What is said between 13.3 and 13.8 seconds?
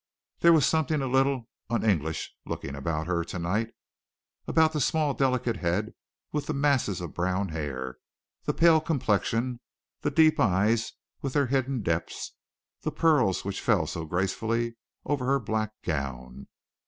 which